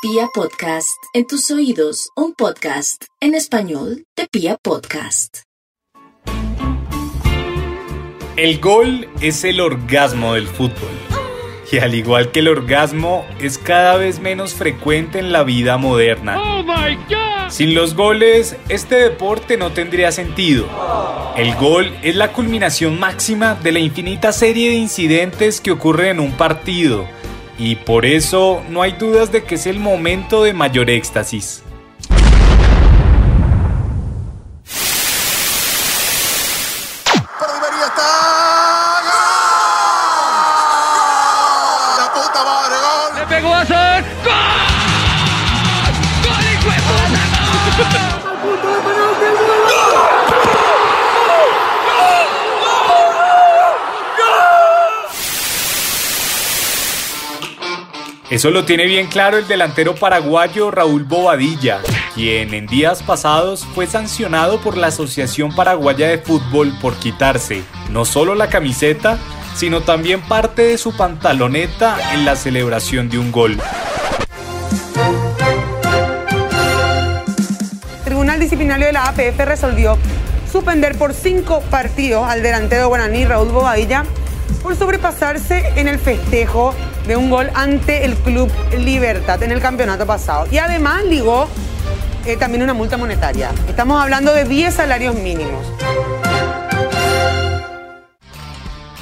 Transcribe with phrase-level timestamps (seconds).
[0.00, 5.38] Pia Podcast, en tus oídos, un podcast en español de Pia Podcast.
[8.36, 10.92] El gol es el orgasmo del fútbol.
[11.72, 16.38] Y al igual que el orgasmo, es cada vez menos frecuente en la vida moderna.
[17.50, 20.68] Sin los goles, este deporte no tendría sentido.
[21.36, 26.20] El gol es la culminación máxima de la infinita serie de incidentes que ocurren en
[26.20, 27.18] un partido
[27.58, 31.64] y por eso no hay dudas de que es el momento de mayor éxtasis.
[37.38, 37.54] ¡Gol!
[41.98, 42.76] ¡La puta madre!
[48.12, 48.17] ¡Gol!
[58.30, 61.80] Eso lo tiene bien claro el delantero paraguayo Raúl Bobadilla,
[62.14, 68.04] quien en días pasados fue sancionado por la Asociación Paraguaya de Fútbol por quitarse no
[68.04, 69.18] solo la camiseta,
[69.54, 73.58] sino también parte de su pantaloneta en la celebración de un gol.
[78.04, 79.96] Tribunal Disciplinario de la APF resolvió
[80.52, 84.04] suspender por cinco partidos al delantero de Guaraní, Raúl Bobadilla,
[84.62, 86.74] por sobrepasarse en el festejo
[87.08, 90.46] de un gol ante el Club Libertad en el campeonato pasado.
[90.50, 91.48] Y además ligó
[92.26, 93.50] eh, también una multa monetaria.
[93.66, 95.66] Estamos hablando de 10 salarios mínimos.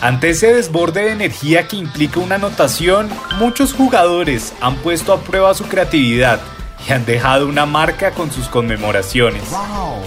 [0.00, 5.52] Ante ese desborde de energía que implica una anotación, muchos jugadores han puesto a prueba
[5.54, 6.38] su creatividad
[6.86, 9.42] y han dejado una marca con sus conmemoraciones.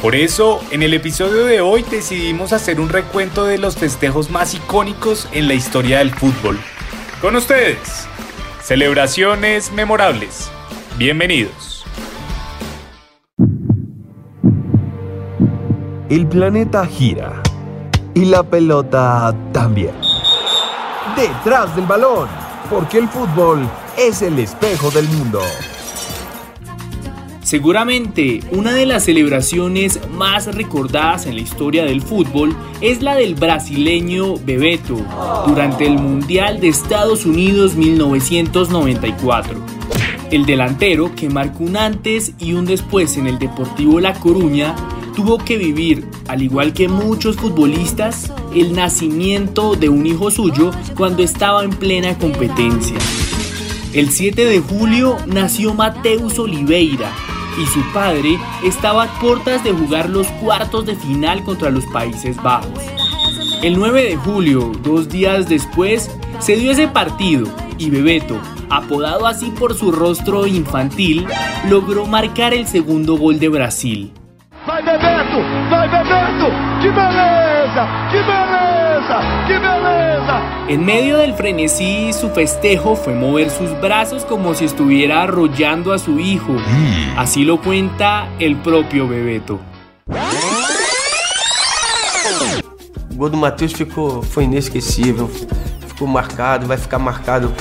[0.00, 4.54] Por eso, en el episodio de hoy decidimos hacer un recuento de los festejos más
[4.54, 6.60] icónicos en la historia del fútbol.
[7.20, 8.06] Con ustedes,
[8.62, 10.52] celebraciones memorables.
[10.98, 11.84] Bienvenidos.
[16.08, 17.42] El planeta gira
[18.14, 19.96] y la pelota también.
[21.16, 22.28] Detrás del balón,
[22.70, 25.40] porque el fútbol es el espejo del mundo.
[27.48, 33.36] Seguramente una de las celebraciones más recordadas en la historia del fútbol es la del
[33.36, 34.98] brasileño Bebeto
[35.46, 39.58] durante el Mundial de Estados Unidos 1994.
[40.30, 44.76] El delantero que marcó un antes y un después en el Deportivo La Coruña
[45.16, 51.22] tuvo que vivir, al igual que muchos futbolistas, el nacimiento de un hijo suyo cuando
[51.22, 52.98] estaba en plena competencia.
[53.94, 57.10] El 7 de julio nació Mateus Oliveira,
[57.58, 62.36] y su padre estaba a puertas de jugar los cuartos de final contra los Países
[62.42, 62.80] Bajos.
[63.62, 69.50] El 9 de julio, dos días después, se dio ese partido y Bebeto, apodado así
[69.50, 71.26] por su rostro infantil,
[71.68, 74.12] logró marcar el segundo gol de Brasil.
[74.66, 75.38] Vai Bebeto!
[75.70, 76.48] Vai Bebeto!
[76.80, 76.88] ¡Qué!
[78.10, 78.24] ¡Qué!
[79.48, 79.97] ¡Qué!
[80.68, 85.98] En medio del frenesí, su festejo fue mover sus brazos como si estuviera arrollando a
[85.98, 86.56] su hijo.
[87.16, 89.58] Así lo cuenta el propio Bebeto.
[93.10, 95.28] O gol do Matheus ficou, foi inesquecível,
[95.86, 97.52] ficou marcado, vai ficar marcado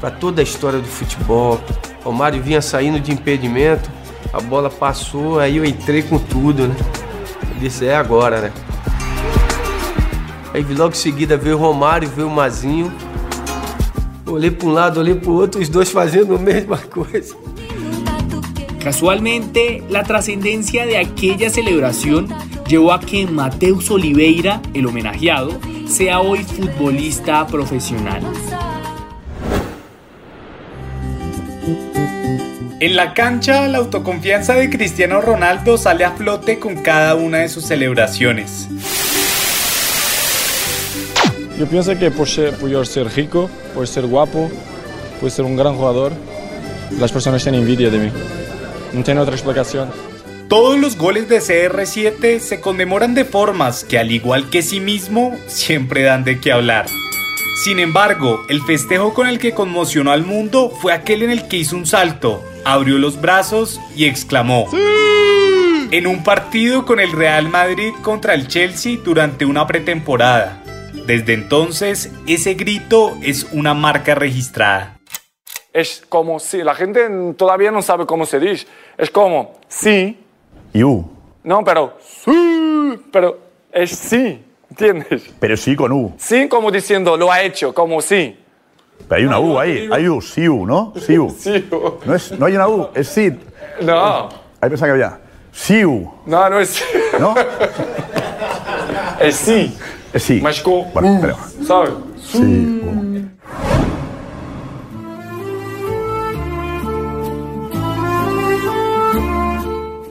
[0.00, 1.60] para toda a história do futebol.
[2.04, 3.90] O Romário vinha saindo de impedimento,
[4.32, 6.76] a bola passou, aí eu entrei com tudo, né?
[7.54, 8.52] Eu disse, é agora, né?
[10.58, 12.92] Aí logo em seguida veio o Romário, veio o Mazinho.
[14.26, 17.36] Olhei para um lado, olhei para o outro, os dois fazendo a mesma coisa.
[18.82, 22.26] Casualmente, la trascendencia de aquella celebración
[22.66, 28.20] llevó a que Mateus Oliveira, el homenajeado, sea hoy futbolista profesional.
[32.80, 37.48] En la cancha, la autoconfianza de Cristiano Ronaldo sale a flote con cada una de
[37.48, 38.68] sus celebraciones.
[41.58, 44.50] Yo pienso que por ser, por ser rico, por ser guapo,
[45.20, 46.12] por ser un gran jugador,
[46.98, 48.12] las personas tienen envidia de mí.
[48.92, 49.90] No tiene otra explicación.
[50.48, 55.36] Todos los goles de CR7 se conmemoran de formas que, al igual que sí mismo,
[55.46, 56.86] siempre dan de qué hablar.
[57.64, 61.56] Sin embargo, el festejo con el que conmocionó al mundo fue aquel en el que
[61.56, 64.68] hizo un salto, abrió los brazos y exclamó
[65.90, 70.62] en un partido con el Real Madrid contra el Chelsea durante una pretemporada.
[71.08, 74.98] Desde entonces, ese grito es una marca registrada.
[75.72, 77.00] Es como si, la gente
[77.34, 78.66] todavía no sabe cómo se dice.
[78.98, 80.18] Es como sí.
[80.74, 81.10] You.
[81.44, 83.00] No, pero sí.
[83.10, 83.38] Pero
[83.72, 84.44] es sí.
[84.68, 85.22] ¿Entiendes?
[85.40, 86.12] Pero sí con U.
[86.18, 88.38] Sí, como diciendo lo ha hecho, como sí.
[89.08, 90.92] Pero hay una U ahí, hay U, Siu, ¿no?
[90.94, 91.30] Siu.
[91.30, 92.00] Siu.
[92.04, 93.32] No, es, no hay una U, es Sid.
[93.80, 94.28] No.
[94.60, 95.20] Ahí pensaba que había.
[95.52, 96.12] Siu.
[96.26, 96.84] No, no es.
[97.18, 97.34] ¿No?
[99.20, 99.74] es sí.
[100.12, 100.40] Es sí.
[100.40, 101.36] Bueno, U, espera.
[101.66, 101.90] ¿sabes?
[102.24, 102.82] Sí.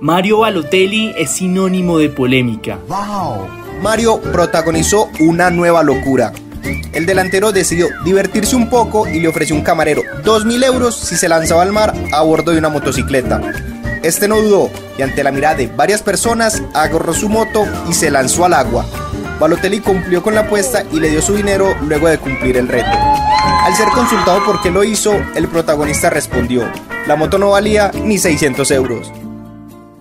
[0.00, 2.78] Mario Balotelli es sinónimo de polémica.
[2.88, 3.46] ¡Wow!
[3.82, 6.32] Mario protagonizó una nueva locura.
[6.92, 11.16] El delantero decidió divertirse un poco y le ofreció a un camarero 2.000 euros si
[11.16, 13.40] se lanzaba al mar a bordo de una motocicleta.
[14.02, 18.10] Este no dudó y ante la mirada de varias personas agarró su moto y se
[18.10, 18.84] lanzó al agua.
[19.42, 22.96] Balotelli cumplió con la apuesta y le dio su dinero luego de cumplir el reto.
[23.64, 26.62] Al ser consultado por qué lo hizo, el protagonista respondió,
[27.08, 29.10] la moto no valía ni 600 euros.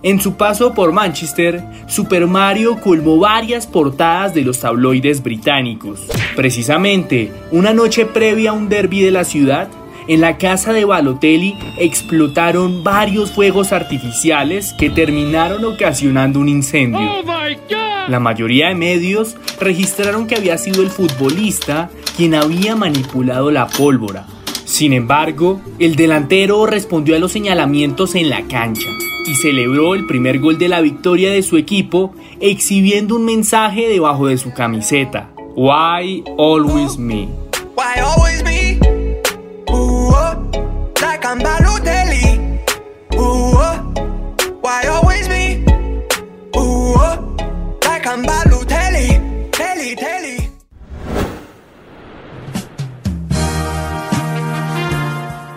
[0.03, 6.05] En su paso por Manchester, Super Mario colmó varias portadas de los tabloides británicos.
[6.35, 9.69] Precisamente, una noche previa a un derby de la ciudad,
[10.07, 17.23] en la casa de Balotelli explotaron varios fuegos artificiales que terminaron ocasionando un incendio.
[18.07, 24.25] La mayoría de medios registraron que había sido el futbolista quien había manipulado la pólvora.
[24.65, 28.89] Sin embargo, el delantero respondió a los señalamientos en la cancha
[29.27, 34.27] y celebró el primer gol de la victoria de su equipo exhibiendo un mensaje debajo
[34.27, 35.29] de su camiseta.
[35.55, 37.27] Why always me?
[37.75, 38.50] Why always me?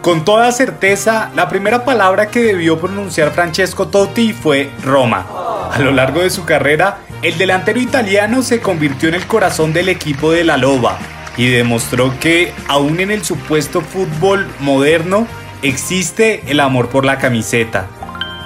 [0.05, 5.27] Con toda certeza, la primera palabra que debió pronunciar Francesco Totti fue Roma.
[5.73, 9.89] A lo largo de su carrera, el delantero italiano se convirtió en el corazón del
[9.89, 10.99] equipo de la Loba
[11.39, 15.27] y demostró que, aún en el supuesto fútbol moderno,
[15.63, 17.87] existe el amor por la camiseta.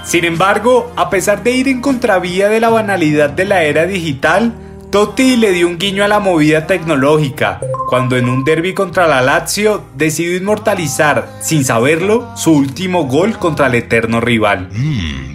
[0.05, 4.55] Sin embargo, a pesar de ir en contravía de la banalidad de la era digital,
[4.91, 9.21] Totti le dio un guiño a la movida tecnológica, cuando en un derby contra la
[9.21, 14.71] Lazio decidió inmortalizar, sin saberlo, su último gol contra el eterno rival.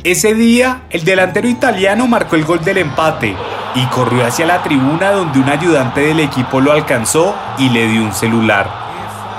[0.03, 3.35] Ese día, el delantero italiano marcó el gol del empate
[3.75, 8.01] y corrió hacia la tribuna donde un ayudante del equipo lo alcanzó y le dio
[8.01, 8.67] un celular.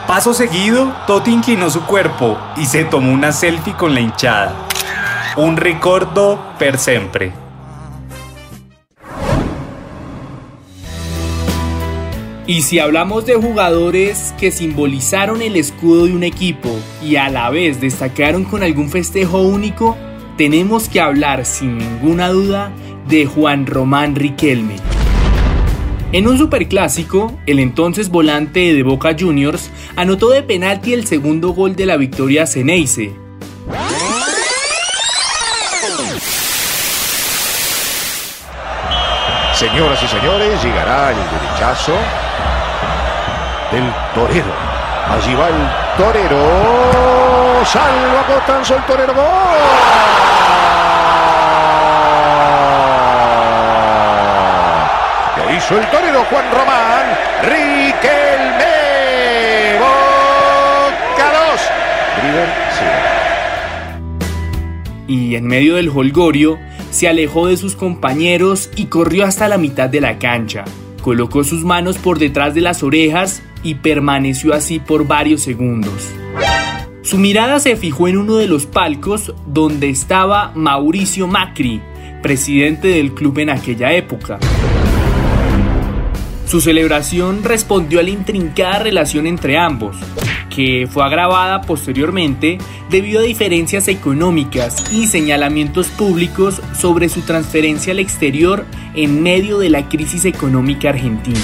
[0.07, 4.55] Paso seguido, Totti inclinó su cuerpo y se tomó una selfie con la hinchada.
[5.37, 7.44] Un ricordo per sempre.
[12.47, 17.49] Y si hablamos de jugadores que simbolizaron el escudo de un equipo y a la
[17.49, 19.97] vez destacaron con algún festejo único,
[20.37, 22.71] tenemos que hablar sin ninguna duda
[23.09, 24.77] de Juan Román Riquelme.
[26.13, 31.75] En un superclásico, el entonces volante de Boca Juniors anotó de penalti el segundo gol
[31.75, 33.15] de la victoria Ceneice.
[39.55, 41.95] Señoras y señores, llegará el derechazo
[43.75, 44.53] del torero.
[45.11, 47.65] Allí va el torero.
[47.65, 49.15] Salva Costanzo el torero.
[49.15, 49.25] ¡Gol!
[55.47, 57.19] Le hizo el torero Juan Román.
[57.43, 58.77] Riquelme.
[59.81, 61.61] Boca 2.
[62.23, 62.49] River
[62.79, 62.91] 0.
[65.07, 66.59] y en medio del holgorio
[66.91, 70.65] se alejó de sus compañeros y corrió hasta la mitad de la cancha.
[71.03, 76.13] Colocó sus manos por detrás de las orejas y permaneció así por varios segundos.
[77.03, 81.83] Su mirada se fijó en uno de los palcos donde estaba Mauricio Macri,
[82.23, 84.39] presidente del club en aquella época.
[86.47, 89.97] Su celebración respondió a la intrincada relación entre ambos,
[90.55, 92.59] que fue agravada posteriormente
[92.91, 99.71] debido a diferencias económicas y señalamientos públicos sobre su transferencia al exterior en medio de
[99.71, 101.41] la crisis económica argentina.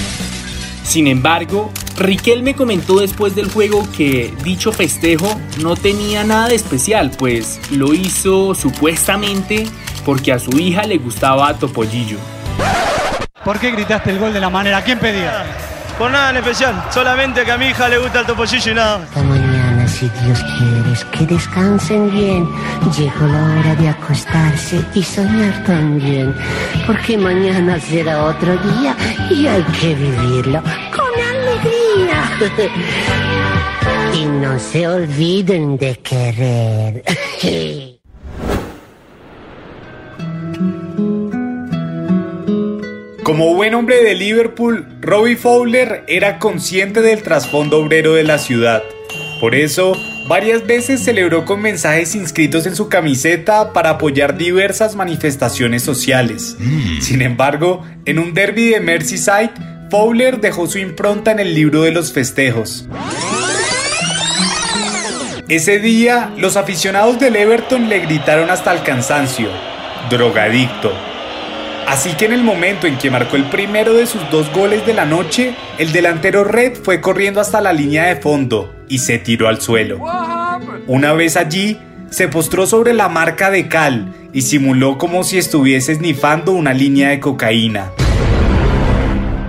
[0.83, 7.11] Sin embargo, Riquelme comentó después del juego que dicho festejo no tenía nada de especial,
[7.15, 9.67] pues lo hizo supuestamente
[10.03, 12.17] porque a su hija le gustaba Topollillo.
[13.45, 14.83] ¿Por qué gritaste el gol de la manera?
[14.83, 15.45] ¿Quién pedía?
[16.01, 19.03] Por nada en especial, solamente que a mi hija le gusta el topollillo y nada.
[19.03, 22.49] Hasta mañana, si Dios quiere, que descansen bien.
[22.97, 26.35] Llegó la hora de acostarse y soñar también.
[26.87, 28.95] Porque mañana será otro día
[29.29, 30.63] y hay que vivirlo.
[34.13, 37.03] y no se olviden de querer.
[43.23, 48.83] Como buen hombre de Liverpool, Robbie Fowler era consciente del trasfondo obrero de la ciudad.
[49.39, 49.95] Por eso,
[50.27, 56.57] varias veces celebró con mensajes inscritos en su camiseta para apoyar diversas manifestaciones sociales.
[56.99, 59.51] Sin embargo, en un derby de Merseyside,
[59.91, 62.87] Fowler dejó su impronta en el libro de los festejos.
[65.49, 69.49] Ese día, los aficionados del Everton le gritaron hasta el cansancio,
[70.09, 70.93] drogadicto.
[71.87, 74.93] Así que en el momento en que marcó el primero de sus dos goles de
[74.93, 79.49] la noche, el delantero Red fue corriendo hasta la línea de fondo y se tiró
[79.49, 79.99] al suelo.
[80.87, 81.77] Una vez allí,
[82.09, 87.09] se postró sobre la marca de cal y simuló como si estuviese esnifando una línea
[87.09, 87.91] de cocaína.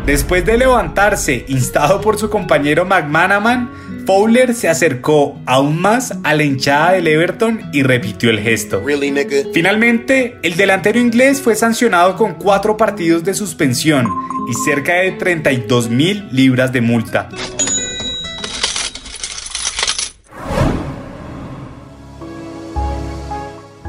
[0.06, 3.70] Después de levantarse, instado por su compañero McManaman,
[4.04, 8.82] Fowler se acercó aún más a la hinchada del Everton y repitió el gesto.
[9.54, 14.08] Finalmente, el delantero inglés fue sancionado con cuatro partidos de suspensión
[14.50, 17.28] y cerca de 32 mil libras de multa.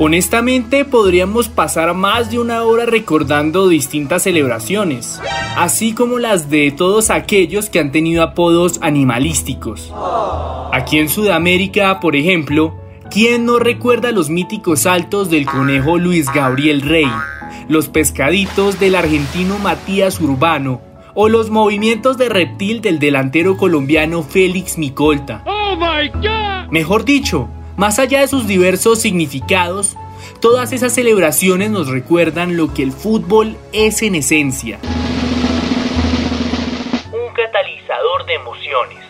[0.05, 5.21] Honestamente podríamos pasar más de una hora recordando distintas celebraciones,
[5.55, 9.93] así como las de todos aquellos que han tenido apodos animalísticos.
[10.73, 12.75] Aquí en Sudamérica, por ejemplo,
[13.09, 17.09] ¿quién no recuerda los míticos saltos del conejo Luis Gabriel Rey,
[17.69, 20.81] los pescaditos del argentino Matías Urbano
[21.13, 25.45] o los movimientos de reptil del delantero colombiano Félix Micolta?
[25.45, 26.69] Oh my god!
[26.71, 29.95] Mejor dicho, más allá de sus diversos significados,
[30.39, 34.79] todas esas celebraciones nos recuerdan lo que el fútbol es en esencia.
[37.11, 39.03] Un catalizador de emociones.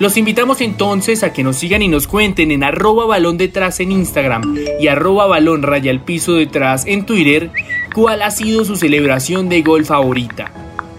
[0.00, 3.92] Los invitamos entonces a que nos sigan y nos cuenten en arroba balón detrás en
[3.92, 7.50] Instagram y arroba balón raya al piso detrás en Twitter
[7.94, 10.50] cuál ha sido su celebración de gol favorita.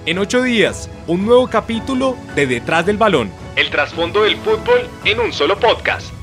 [0.06, 3.32] En ocho días, un nuevo capítulo de Detrás del Balón.
[3.58, 6.15] El trasfondo del fútbol en un solo podcast.